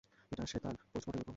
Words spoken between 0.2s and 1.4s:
এটা শ্বেতার postmortem report.